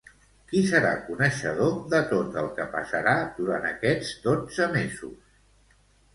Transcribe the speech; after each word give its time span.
Qui 0.51 0.61
serà 0.69 0.93
coneixedor 1.09 1.75
de 1.95 1.99
tot 2.13 2.39
el 2.43 2.49
que 2.57 2.65
passarà 2.73 3.15
durant 3.41 3.69
aquests 3.75 4.17
dotze 4.27 4.71
mesos? 4.79 5.79